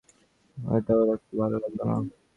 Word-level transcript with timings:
এটা 0.57 0.93
ওর 0.99 1.07
একটুও 1.15 1.37
ভালো 1.41 1.57
লাগল 1.63 1.79
না। 1.81 1.95